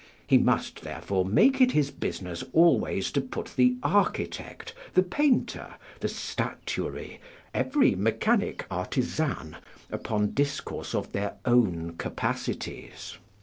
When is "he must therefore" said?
0.25-1.25